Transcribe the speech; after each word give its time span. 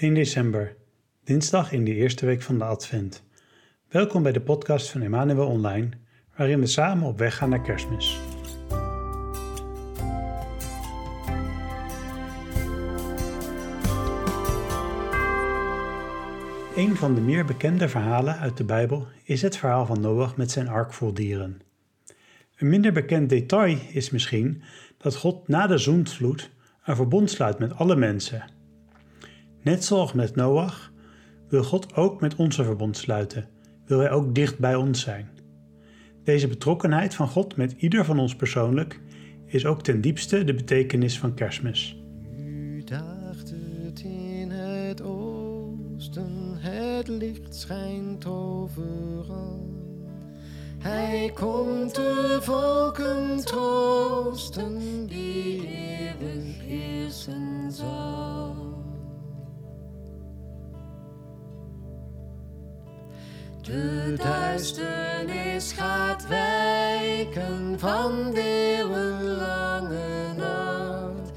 1 0.00 0.14
december, 0.14 0.76
dinsdag 1.24 1.72
in 1.72 1.84
de 1.84 1.94
eerste 1.94 2.26
week 2.26 2.42
van 2.42 2.58
de 2.58 2.64
Advent. 2.64 3.24
Welkom 3.88 4.22
bij 4.22 4.32
de 4.32 4.40
podcast 4.40 4.90
van 4.90 5.02
Emmanuel 5.02 5.46
Online, 5.46 5.88
waarin 6.36 6.60
we 6.60 6.66
samen 6.66 7.06
op 7.06 7.18
weg 7.18 7.36
gaan 7.36 7.48
naar 7.48 7.62
Kerstmis. 7.62 8.18
Een 16.76 16.96
van 16.96 17.14
de 17.14 17.20
meer 17.20 17.44
bekende 17.44 17.88
verhalen 17.88 18.38
uit 18.38 18.56
de 18.56 18.64
Bijbel 18.64 19.06
is 19.24 19.42
het 19.42 19.56
verhaal 19.56 19.86
van 19.86 20.00
Noach 20.00 20.36
met 20.36 20.50
zijn 20.50 20.68
ark 20.68 20.92
vol 20.92 21.12
dieren. 21.12 21.60
Een 22.56 22.68
minder 22.68 22.92
bekend 22.92 23.28
detail 23.28 23.78
is 23.92 24.10
misschien 24.10 24.62
dat 24.96 25.16
God 25.16 25.48
na 25.48 25.66
de 25.66 25.78
zoenvloed 25.78 26.50
een 26.84 26.96
verbond 26.96 27.30
sluit 27.30 27.58
met 27.58 27.74
alle 27.74 27.96
mensen. 27.96 28.58
Net 29.62 29.84
zoals 29.84 30.12
met 30.12 30.36
Noach 30.36 30.92
wil 31.48 31.62
God 31.62 31.94
ook 31.94 32.20
met 32.20 32.36
onze 32.36 32.64
verbond 32.64 32.96
sluiten, 32.96 33.48
wil 33.84 33.98
Hij 33.98 34.10
ook 34.10 34.34
dicht 34.34 34.58
bij 34.58 34.74
ons 34.74 35.00
zijn. 35.00 35.28
Deze 36.24 36.48
betrokkenheid 36.48 37.14
van 37.14 37.28
God 37.28 37.56
met 37.56 37.74
ieder 37.76 38.04
van 38.04 38.18
ons 38.18 38.36
persoonlijk 38.36 39.00
is 39.46 39.66
ook 39.66 39.82
ten 39.82 40.00
diepste 40.00 40.44
de 40.44 40.54
betekenis 40.54 41.18
van 41.18 41.34
kerstmis. 41.34 41.96
U 42.38 42.82
daagt 42.84 43.50
het 43.50 44.00
in 44.00 44.50
het 44.50 45.02
oosten, 45.02 46.56
het 46.58 47.08
licht 47.08 47.54
schijnt 47.54 48.26
overal. 48.26 49.68
Hij 50.78 51.30
komt 51.34 51.94
de 51.94 52.38
volken 52.40 53.44
troosten, 53.44 55.06
die 55.06 55.68
eeuwig 55.68 56.60
heersen 56.60 57.72
zal. 57.72 58.59
De 63.70 64.14
duisternis 64.16 65.72
gaat 65.72 66.26
wijken 66.28 67.78
van 67.78 68.32
eeuwenlange 68.34 70.34
nacht. 70.36 71.30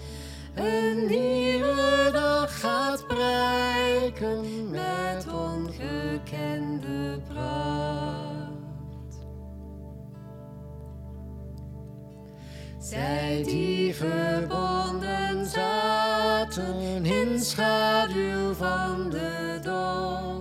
Een 0.56 1.08
nieuwe 1.08 2.10
dag 2.12 2.60
gaat 2.60 3.08
prijken 3.08 4.70
met 4.70 5.26
ongekende 5.34 7.20
pracht. 7.28 9.26
Zij 12.80 13.44
die 13.44 13.96
verbonden 13.96 15.46
zaten 15.46 17.06
in 17.06 17.40
schaduw 17.40 18.54
van 18.54 19.10
de 19.10 19.60
dood, 19.64 20.33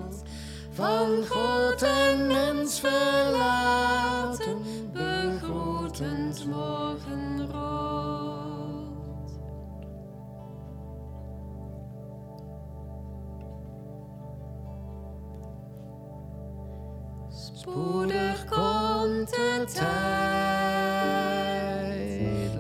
van 0.72 1.26
God 1.28 1.82
en 1.82 2.26
mens 2.26 2.80
verlaten, 2.80 4.56
begroeten 4.92 6.26
het 6.26 6.46
morgenrood. 6.46 7.52
Spoedig 17.28 18.44
komt 18.44 19.30
de 19.30 19.64
tijd, 19.74 19.92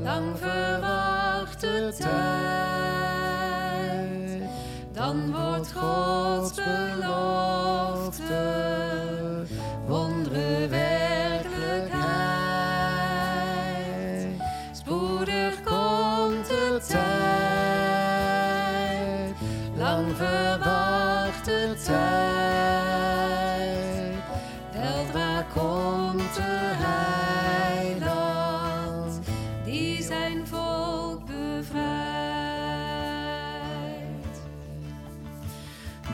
lang 0.02 0.38
verwachte 0.38 1.94
tijd. 1.98 2.52
Dan 4.92 5.32
wordt 5.32 5.72
Gods 5.72 6.54
belofte 6.54 7.21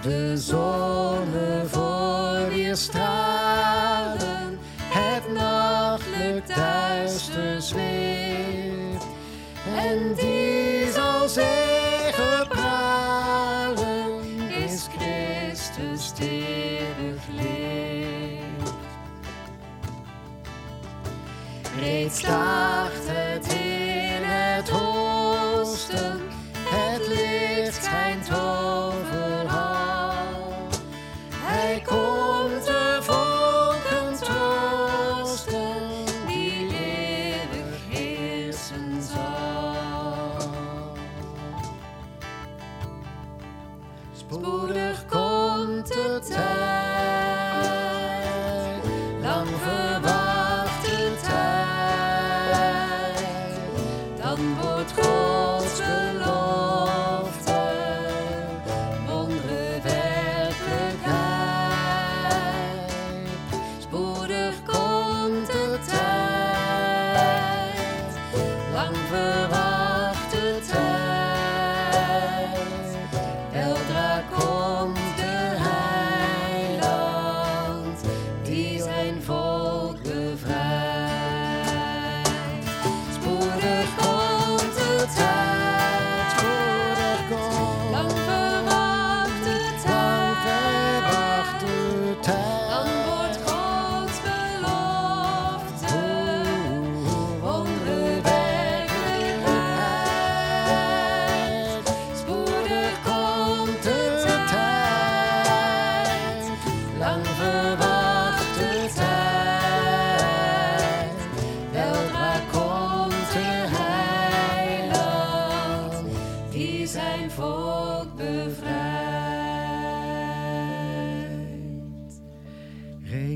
De 0.03 0.37
zonne 0.37 1.65
voor 1.67 2.49
weer 2.49 2.77
stralen, 2.77 4.59
het 4.83 5.33
nachtelijk 5.33 6.57
duister 6.57 7.63
zweeft. 7.63 9.07
En 9.77 10.15
die 10.15 10.93
zal 10.93 11.29
zeggen 11.29 12.49
pralen, 12.49 14.23
is 14.65 14.87
Christus 14.99 16.13
eeuwig 16.21 17.23
leeft. 17.37 18.73
Reeds 21.81 22.23
daagt 22.23 22.78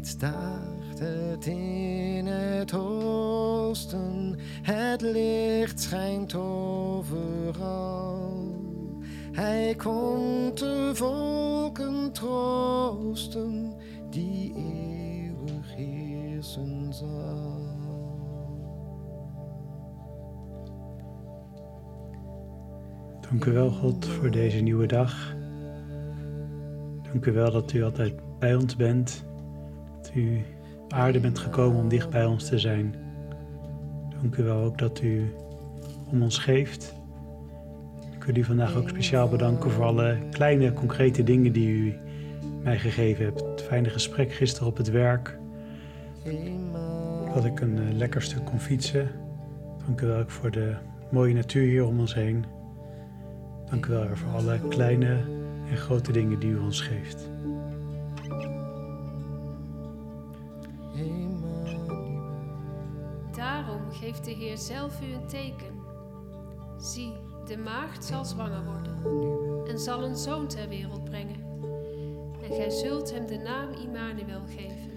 Reeds 0.02 0.19
daagt 0.19 0.99
het 0.99 1.46
in 1.46 2.26
het 2.26 2.75
oosten, 2.75 4.38
het 4.62 5.00
licht 5.00 5.81
schijnt 5.81 6.34
overal. 6.34 7.81
Hij 9.32 9.75
komt 9.76 10.58
de 10.58 10.90
volken 10.94 12.12
troosten, 12.12 13.75
die 14.10 14.54
eeuwig 14.56 15.75
heersen 15.75 16.93
zal. 16.93 17.60
Dank 23.20 23.44
u 23.44 23.52
wel, 23.52 23.70
God, 23.70 24.06
voor 24.06 24.31
deze 24.31 24.58
nieuwe 24.58 24.87
dag. 24.87 25.34
Dank 27.02 27.26
u 27.26 27.32
wel 27.32 27.50
dat 27.52 27.72
u 27.72 27.82
altijd 27.82 28.38
bij 28.38 28.55
ons 28.55 28.76
bent. 28.76 29.31
U 30.14 30.43
op 30.82 30.93
aarde 30.93 31.20
bent 31.20 31.38
gekomen 31.38 31.81
om 31.81 31.88
dicht 31.88 32.11
bij 32.11 32.25
ons 32.25 32.49
te 32.49 32.59
zijn. 32.59 32.94
Dank 34.20 34.37
u 34.37 34.43
wel 34.43 34.62
ook 34.62 34.79
dat 34.79 35.00
u 35.00 35.35
om 36.11 36.23
ons 36.23 36.38
geeft. 36.38 36.94
Ik 38.14 38.25
wil 38.25 38.37
u 38.37 38.44
vandaag 38.44 38.76
ook 38.76 38.88
speciaal 38.88 39.29
bedanken 39.29 39.70
voor 39.70 39.85
alle 39.85 40.19
kleine, 40.31 40.73
concrete 40.73 41.23
dingen 41.23 41.53
die 41.53 41.69
u 41.69 41.94
mij 42.62 42.79
gegeven 42.79 43.25
hebt. 43.25 43.41
Het 43.41 43.62
fijne 43.62 43.88
gesprek 43.88 44.32
gisteren 44.32 44.69
op 44.69 44.76
het 44.76 44.91
werk. 44.91 45.38
Dat 47.35 47.44
ik 47.44 47.61
een 47.61 47.76
uh, 47.76 47.93
lekker 47.97 48.23
stuk 48.23 48.44
kon 48.44 48.61
fietsen. 48.61 49.11
Dank 49.87 50.00
u 50.00 50.06
wel 50.06 50.19
ook 50.20 50.31
voor 50.31 50.50
de 50.50 50.75
mooie 51.11 51.35
natuur 51.35 51.67
hier 51.69 51.87
om 51.87 52.00
ons 52.00 52.15
heen. 52.15 52.44
Dank 53.70 53.87
u 53.87 53.91
wel 53.91 54.06
voor 54.17 54.32
alle 54.32 54.61
kleine 54.69 55.17
en 55.70 55.76
grote 55.76 56.12
dingen 56.12 56.38
die 56.38 56.50
u 56.50 56.58
ons 56.58 56.81
geeft. 56.81 57.31
Geeft 64.02 64.25
de 64.25 64.31
Heer 64.31 64.58
zelf 64.58 65.00
u 65.02 65.14
een 65.14 65.26
teken. 65.26 65.81
Zie, 66.78 67.12
de 67.46 67.56
maagd 67.56 68.04
zal 68.04 68.25
zwanger 68.25 68.64
worden 68.64 68.96
en 69.69 69.78
zal 69.78 70.02
een 70.02 70.16
zoon 70.16 70.46
ter 70.46 70.69
wereld 70.69 71.04
brengen. 71.04 71.40
En 72.43 72.54
gij 72.54 72.70
zult 72.70 73.12
hem 73.12 73.26
de 73.26 73.37
naam 73.37 73.70
Immanuel 73.72 74.43
geven. 74.46 74.90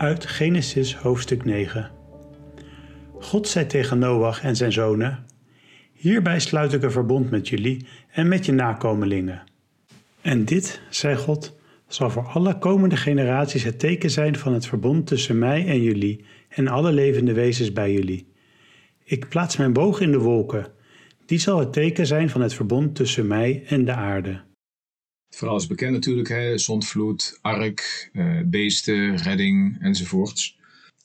Uit 0.00 0.26
Genesis 0.26 0.96
hoofdstuk 0.96 1.44
9. 1.44 1.90
God 3.18 3.48
zei 3.48 3.66
tegen 3.66 3.98
Noach 3.98 4.42
en 4.42 4.56
zijn 4.56 4.72
zonen: 4.72 5.26
Hierbij 5.92 6.40
sluit 6.40 6.72
ik 6.72 6.82
een 6.82 6.90
verbond 6.90 7.30
met 7.30 7.48
jullie 7.48 7.86
en 8.10 8.28
met 8.28 8.46
je 8.46 8.52
nakomelingen. 8.52 9.42
En 10.20 10.44
dit, 10.44 10.80
zei 10.90 11.16
God, 11.16 11.56
zal 11.88 12.10
voor 12.10 12.26
alle 12.26 12.58
komende 12.58 12.96
generaties 12.96 13.64
het 13.64 13.78
teken 13.78 14.10
zijn 14.10 14.36
van 14.36 14.52
het 14.52 14.66
verbond 14.66 15.06
tussen 15.06 15.38
mij 15.38 15.66
en 15.66 15.82
jullie 15.82 16.24
en 16.48 16.68
alle 16.68 16.92
levende 16.92 17.32
wezens 17.32 17.72
bij 17.72 17.92
jullie. 17.92 18.26
Ik 19.04 19.28
plaats 19.28 19.56
mijn 19.56 19.72
boog 19.72 20.00
in 20.00 20.10
de 20.10 20.18
wolken. 20.18 20.66
Die 21.26 21.38
zal 21.38 21.58
het 21.58 21.72
teken 21.72 22.06
zijn 22.06 22.30
van 22.30 22.40
het 22.40 22.54
verbond 22.54 22.94
tussen 22.94 23.26
mij 23.26 23.62
en 23.66 23.84
de 23.84 23.92
aarde. 23.92 24.40
Verhaal 25.30 25.56
is 25.56 25.66
bekend 25.66 25.92
natuurlijk, 25.92 26.28
hè? 26.28 26.58
zondvloed, 26.58 27.38
ark, 27.40 28.10
uh, 28.12 28.40
beesten, 28.44 29.16
redding 29.16 29.76
enzovoorts. 29.80 30.58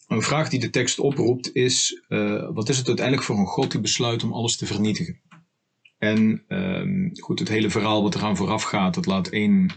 Een 0.07 0.22
vraag 0.22 0.50
die 0.50 0.60
de 0.60 0.69
tekst 0.69 1.00
oproept 1.00 1.56
is, 1.56 2.01
uh, 2.10 2.50
wat 2.54 2.69
is 2.69 2.77
het 2.77 2.88
uiteindelijk 2.88 3.25
voor 3.25 3.38
een 3.38 3.45
God 3.45 3.72
die 3.72 3.81
besluit 3.81 4.24
om 4.24 4.33
alles 4.33 4.57
te 4.57 4.66
vernietigen? 4.66 5.19
En 5.98 6.44
uh, 6.48 7.12
goed, 7.22 7.39
het 7.39 7.48
hele 7.48 7.69
verhaal 7.69 8.01
wat 8.01 8.16
eraan 8.16 8.38
vooraf 8.38 8.63
gaat, 8.63 8.94
dat 8.94 9.06
laat 9.06 9.27
één, 9.27 9.72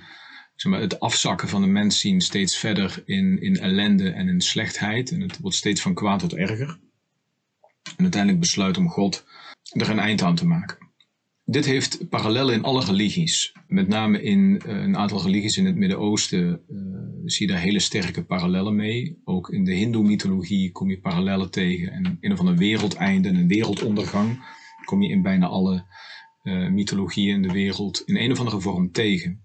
zeg 0.57 0.73
maar, 0.73 0.81
het 0.81 1.01
afzakken 1.01 1.49
van 1.49 1.61
de 1.61 1.69
mens 1.69 2.01
zien 2.01 2.21
steeds 2.21 2.57
verder 2.57 3.03
in, 3.05 3.43
in 3.43 3.59
ellende 3.59 4.11
en 4.11 4.29
in 4.29 4.41
slechtheid. 4.41 5.11
En 5.11 5.21
het 5.21 5.39
wordt 5.39 5.57
steeds 5.57 5.81
van 5.81 5.95
kwaad 5.95 6.19
tot 6.19 6.35
erger. 6.35 6.79
En 7.97 8.03
uiteindelijk 8.03 8.41
besluit 8.41 8.77
om 8.77 8.89
God 8.89 9.25
er 9.73 9.91
een 9.91 9.99
eind 9.99 10.23
aan 10.23 10.35
te 10.35 10.47
maken. 10.47 10.88
Dit 11.51 11.65
heeft 11.65 12.09
parallellen 12.09 12.55
in 12.55 12.63
alle 12.63 12.85
religies. 12.85 13.53
Met 13.67 13.89
name 13.89 14.23
in 14.23 14.63
uh, 14.67 14.83
een 14.83 14.97
aantal 14.97 15.23
religies 15.23 15.57
in 15.57 15.67
het 15.67 15.77
Midden-Oosten 15.77 16.61
uh, 16.71 16.79
zie 17.25 17.47
je 17.47 17.53
daar 17.53 17.63
hele 17.63 17.79
sterke 17.79 18.25
parallellen 18.25 18.77
mee. 18.77 19.21
Ook 19.25 19.51
in 19.51 19.65
de 19.65 19.73
Hindoe-mythologie 19.73 20.73
kom 20.73 20.91
je 20.91 21.01
parallellen 21.01 21.51
tegen. 21.51 21.93
En 21.93 22.19
een 22.21 22.33
of 22.33 22.39
ander 22.39 22.57
wereldeinde 22.57 23.29
en 23.29 23.35
een 23.35 23.49
wereldondergang 23.49 24.45
kom 24.85 25.03
je 25.03 25.09
in 25.09 25.23
bijna 25.23 25.47
alle 25.47 25.85
uh, 26.43 26.69
mythologieën 26.69 27.35
in 27.35 27.43
de 27.43 27.53
wereld 27.53 28.03
in 28.07 28.17
een 28.17 28.33
of 28.33 28.39
andere 28.39 28.61
vorm 28.61 28.93
tegen. 28.93 29.43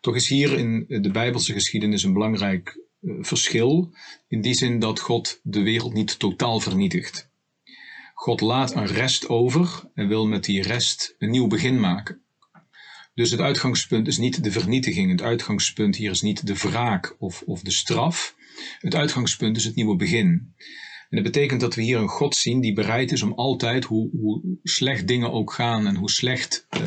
Toch 0.00 0.14
is 0.14 0.28
hier 0.28 0.58
in 0.58 0.84
de 0.88 1.10
Bijbelse 1.10 1.52
geschiedenis 1.52 2.02
een 2.02 2.12
belangrijk 2.12 2.80
verschil. 3.20 3.94
In 4.28 4.40
die 4.40 4.54
zin 4.54 4.78
dat 4.78 5.00
God 5.00 5.40
de 5.42 5.62
wereld 5.62 5.94
niet 5.94 6.18
totaal 6.18 6.60
vernietigt. 6.60 7.30
God 8.22 8.40
laat 8.40 8.74
een 8.74 8.86
rest 8.86 9.28
over 9.28 9.90
en 9.94 10.08
wil 10.08 10.26
met 10.26 10.44
die 10.44 10.62
rest 10.62 11.14
een 11.18 11.30
nieuw 11.30 11.46
begin 11.46 11.80
maken. 11.80 12.22
Dus 13.14 13.30
het 13.30 13.40
uitgangspunt 13.40 14.06
is 14.06 14.18
niet 14.18 14.44
de 14.44 14.52
vernietiging. 14.52 15.10
Het 15.10 15.22
uitgangspunt 15.22 15.96
hier 15.96 16.10
is 16.10 16.22
niet 16.22 16.46
de 16.46 16.54
wraak 16.54 17.16
of, 17.18 17.42
of 17.46 17.62
de 17.62 17.70
straf. 17.70 18.36
Het 18.78 18.94
uitgangspunt 18.94 19.56
is 19.56 19.64
het 19.64 19.74
nieuwe 19.74 19.96
begin. 19.96 20.54
En 21.08 21.22
dat 21.22 21.22
betekent 21.22 21.60
dat 21.60 21.74
we 21.74 21.82
hier 21.82 21.98
een 21.98 22.08
God 22.08 22.36
zien 22.36 22.60
die 22.60 22.72
bereid 22.72 23.12
is 23.12 23.22
om 23.22 23.32
altijd, 23.32 23.84
hoe, 23.84 24.10
hoe 24.10 24.58
slecht 24.62 25.08
dingen 25.08 25.32
ook 25.32 25.52
gaan 25.52 25.86
en 25.86 25.96
hoe 25.96 26.10
slecht 26.10 26.66
uh, 26.70 26.80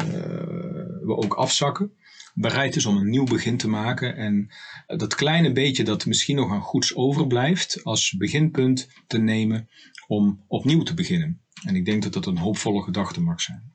we 1.02 1.16
ook 1.16 1.34
afzakken, 1.34 1.92
bereid 2.34 2.76
is 2.76 2.86
om 2.86 2.98
een 2.98 3.10
nieuw 3.10 3.26
begin 3.26 3.58
te 3.58 3.70
maken. 3.70 4.16
En 4.16 4.50
dat 4.88 5.16
kleine 5.16 5.52
beetje 5.52 5.84
dat 5.84 6.06
misschien 6.06 6.36
nog 6.36 6.52
aan 6.52 6.62
goeds 6.62 6.96
overblijft, 6.96 7.84
als 7.84 8.16
beginpunt 8.18 8.90
te 9.08 9.18
nemen 9.18 9.70
om 10.08 10.44
opnieuw 10.48 10.84
te 10.84 10.94
beginnen. 10.94 11.42
En 11.66 11.76
ik 11.76 11.86
denk 11.86 12.04
dat 12.04 12.14
dat 12.14 12.26
een 12.26 12.38
hoopvolle 12.38 12.84
gedachte 12.84 13.22
mag 13.22 13.42
zijn. 13.42 13.74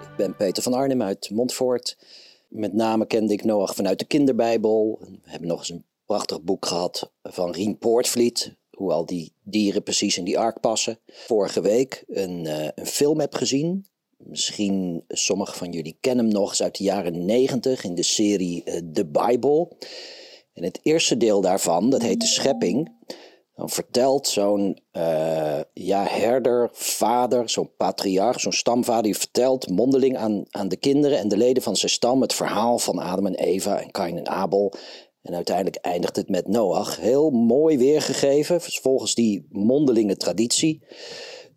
Ik 0.00 0.16
ben 0.16 0.36
Peter 0.36 0.62
van 0.62 0.74
Arnhem 0.74 1.02
uit 1.02 1.30
Montfort. 1.30 1.98
Met 2.48 2.72
name 2.72 3.06
kende 3.06 3.32
ik 3.32 3.44
Noach 3.44 3.74
vanuit 3.74 3.98
de 3.98 4.04
kinderbijbel. 4.04 4.98
We 5.00 5.30
hebben 5.30 5.48
nog 5.48 5.58
eens 5.58 5.70
een 5.70 5.84
prachtig 6.06 6.42
boek 6.42 6.66
gehad 6.66 7.12
van 7.22 7.50
Rien 7.50 7.78
Poortvliet. 7.78 8.56
Hoe 8.70 8.92
al 8.92 9.06
die 9.06 9.32
dieren 9.42 9.82
precies 9.82 10.18
in 10.18 10.24
die 10.24 10.38
ark 10.38 10.60
passen. 10.60 10.98
Vorige 11.06 11.60
week 11.60 12.04
een, 12.08 12.44
uh, 12.44 12.68
een 12.74 12.86
film 12.86 13.20
heb 13.20 13.34
gezien. 13.34 13.86
Misschien 14.16 15.04
sommigen 15.08 15.54
van 15.54 15.70
jullie 15.70 15.98
kennen 16.00 16.24
hem 16.24 16.34
nog 16.34 16.48
eens 16.48 16.62
uit 16.62 16.76
de 16.76 16.84
jaren 16.84 17.24
negentig 17.24 17.84
in 17.84 17.94
de 17.94 18.02
serie 18.02 18.62
uh, 18.64 18.74
The 18.92 19.06
Bible. 19.06 19.68
En 20.52 20.64
het 20.64 20.80
eerste 20.82 21.16
deel 21.16 21.40
daarvan, 21.40 21.90
dat 21.90 22.02
heet 22.02 22.20
de 22.20 22.26
schepping. 22.26 22.94
Dan 23.54 23.70
vertelt 23.70 24.28
zo'n 24.28 24.78
uh, 24.92 25.60
ja, 25.72 26.06
herder, 26.08 26.68
vader, 26.72 27.50
zo'n 27.50 27.76
patriarch, 27.76 28.40
zo'n 28.40 28.52
stamvader, 28.52 29.02
die 29.02 29.16
vertelt 29.16 29.70
mondeling 29.70 30.16
aan, 30.16 30.44
aan 30.50 30.68
de 30.68 30.76
kinderen 30.76 31.18
en 31.18 31.28
de 31.28 31.36
leden 31.36 31.62
van 31.62 31.76
zijn 31.76 31.90
stam 31.90 32.20
het 32.20 32.34
verhaal 32.34 32.78
van 32.78 32.98
Adam 32.98 33.26
en 33.26 33.34
Eva 33.34 33.80
en 33.80 33.90
Kain 33.90 34.18
en 34.18 34.28
Abel. 34.28 34.72
En 35.22 35.34
uiteindelijk 35.34 35.76
eindigt 35.76 36.16
het 36.16 36.28
met 36.28 36.48
Noach. 36.48 37.00
Heel 37.00 37.30
mooi 37.30 37.78
weergegeven, 37.78 38.60
volgens 38.60 39.14
die 39.14 39.46
mondelinge 39.50 40.16
traditie. 40.16 40.82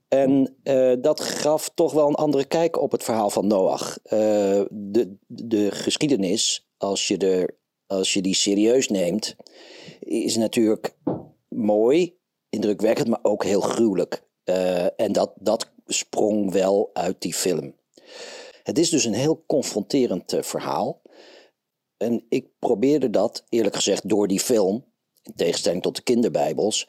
En 0.10 0.56
uh, 0.64 0.94
dat 1.02 1.20
gaf 1.20 1.70
toch 1.74 1.94
wel 1.94 2.08
een 2.08 2.16
andere 2.16 2.46
kijk 2.46 2.82
op 2.82 2.92
het 2.92 3.04
verhaal 3.04 3.30
van 3.30 3.48
Noach. 3.48 3.98
Uh, 4.04 4.12
de, 4.70 5.16
de 5.28 5.72
geschiedenis, 5.72 6.70
als 6.78 7.08
je, 7.08 7.56
als 7.88 8.14
je 8.14 8.22
die 8.22 8.36
serieus 8.36 8.88
neemt, 8.88 9.36
is 10.00 10.36
natuurlijk 10.36 10.96
mooi, 11.48 12.18
indrukwekkend, 12.50 13.08
maar 13.08 13.20
ook 13.22 13.44
heel 13.44 13.62
gruwelijk. 13.62 14.24
Uh, 14.46 15.00
en 15.00 15.12
dat, 15.12 15.34
dat 15.36 15.72
sprong 15.86 16.52
wel 16.52 16.90
uit 16.94 17.22
die 17.22 17.34
film. 17.34 17.76
Het 18.64 18.78
is 18.78 18.90
dus 18.90 19.06
een 19.06 19.14
heel 19.14 19.44
confronterend 19.48 20.38
verhaal. 20.40 21.02
En 21.98 22.26
ik 22.30 22.48
probeerde 22.60 23.10
dat, 23.10 23.46
eerlijk 23.50 23.76
gezegd, 23.76 24.10
door 24.10 24.28
die 24.28 24.40
film, 24.40 24.86
in 25.24 25.34
tegenstelling 25.36 25.82
tot 25.82 25.96
de 25.96 26.04
kinderbijbels, 26.04 26.88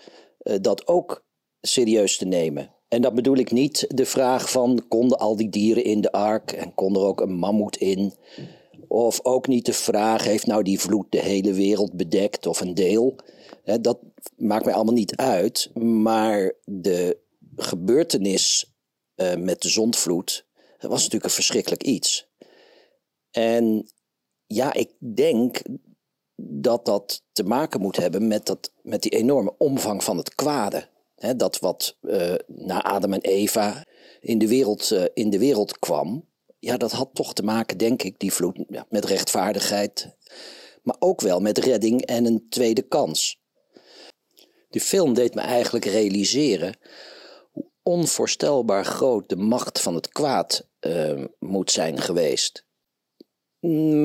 dat 0.61 0.87
ook 0.87 1.25
serieus 1.61 2.17
te 2.17 2.25
nemen. 2.25 2.75
En 2.91 3.03
dat 3.03 3.15
bedoel 3.15 3.37
ik 3.37 3.51
niet 3.51 3.87
de 3.89 4.07
vraag 4.07 4.51
van 4.51 4.85
konden 4.89 5.19
al 5.19 5.37
die 5.37 5.49
dieren 5.49 5.85
in 5.85 6.01
de 6.01 6.13
ark 6.13 6.53
en 6.53 6.75
kon 6.75 6.95
er 6.95 7.03
ook 7.03 7.21
een 7.21 7.35
mammoet 7.35 7.77
in? 7.77 8.13
Of 8.89 9.21
ook 9.23 9.47
niet 9.47 9.67
de 9.67 9.73
vraag 9.73 10.25
heeft 10.25 10.47
nou 10.47 10.63
die 10.63 10.81
vloed 10.81 11.07
de 11.09 11.21
hele 11.21 11.53
wereld 11.53 11.93
bedekt 11.93 12.47
of 12.47 12.61
een 12.61 12.75
deel? 12.75 13.17
Dat 13.81 13.99
maakt 14.37 14.65
mij 14.65 14.75
allemaal 14.75 14.95
niet 14.95 15.17
uit. 15.17 15.71
Maar 15.75 16.55
de 16.65 17.19
gebeurtenis 17.57 18.73
uh, 19.17 19.35
met 19.35 19.63
de 19.63 19.69
zondvloed 19.69 20.47
was 20.79 20.91
natuurlijk 20.91 21.25
een 21.25 21.31
verschrikkelijk 21.31 21.83
iets. 21.83 22.29
En 23.31 23.91
ja, 24.47 24.73
ik 24.73 24.91
denk 25.15 25.63
dat 26.37 26.85
dat 26.85 27.23
te 27.33 27.45
maken 27.45 27.81
moet 27.81 27.97
hebben 27.97 28.29
met, 28.29 28.47
dat, 28.47 28.73
met 28.83 29.03
die 29.03 29.11
enorme 29.11 29.55
omvang 29.59 30.05
van 30.05 30.17
het 30.17 30.35
kwade 30.35 30.89
dat 31.37 31.59
wat 31.59 31.97
uh, 32.03 32.35
na 32.47 32.83
Adam 32.83 33.13
en 33.13 33.21
Eva 33.21 33.85
in 34.21 34.39
de, 34.39 34.49
wereld, 34.49 34.91
uh, 34.91 35.05
in 35.15 35.31
de 35.31 35.39
wereld 35.39 35.79
kwam, 35.79 36.29
ja, 36.59 36.77
dat 36.77 36.93
had 36.93 37.11
toch 37.13 37.33
te 37.33 37.43
maken, 37.43 37.79
denk 37.79 38.03
ik, 38.03 38.19
die 38.19 38.33
vloed, 38.33 38.65
ja, 38.69 38.87
met 38.89 39.05
rechtvaardigheid, 39.05 40.17
maar 40.83 40.97
ook 40.99 41.21
wel 41.21 41.41
met 41.41 41.59
redding 41.59 42.05
en 42.05 42.25
een 42.25 42.47
tweede 42.49 42.83
kans. 42.83 43.41
De 44.69 44.81
film 44.81 45.15
deed 45.15 45.35
me 45.35 45.41
eigenlijk 45.41 45.85
realiseren 45.85 46.77
hoe 47.53 47.67
onvoorstelbaar 47.83 48.85
groot 48.85 49.29
de 49.29 49.37
macht 49.37 49.81
van 49.81 49.95
het 49.95 50.09
kwaad 50.09 50.69
uh, 50.81 51.25
moet 51.39 51.71
zijn 51.71 52.01
geweest. 52.01 52.65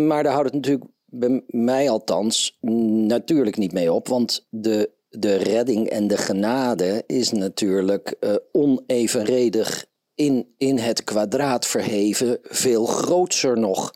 Maar 0.06 0.24
daar 0.24 0.34
houdt 0.34 0.54
het 0.54 0.56
natuurlijk 0.56 0.92
bij 1.06 1.44
mij 1.48 1.90
althans 1.90 2.58
natuurlijk 2.62 3.58
niet 3.58 3.72
mee 3.72 3.94
op, 3.94 4.08
want 4.08 4.48
de 4.50 4.95
de 5.20 5.36
redding 5.36 5.90
en 5.90 6.08
de 6.08 6.18
genade 6.18 7.04
is 7.08 7.32
natuurlijk 7.32 8.16
uh, 8.20 8.36
onevenredig 8.52 9.86
in, 10.16 10.54
in 10.58 10.78
het 10.78 11.04
kwadraat 11.04 11.66
verheven, 11.66 12.40
veel 12.42 12.86
groter 12.86 13.60
nog. 13.60 13.94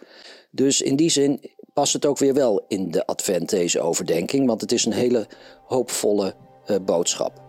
Dus 0.51 0.81
in 0.81 0.95
die 0.95 1.09
zin 1.09 1.41
past 1.73 1.93
het 1.93 2.05
ook 2.05 2.17
weer 2.17 2.33
wel 2.33 2.65
in 2.67 2.91
de 2.91 3.05
Advent, 3.05 3.49
deze 3.49 3.81
overdenking, 3.81 4.47
want 4.47 4.61
het 4.61 4.71
is 4.71 4.85
een 4.85 4.93
hele 4.93 5.27
hoopvolle 5.63 6.35
uh, 6.67 6.77
boodschap. 6.85 7.48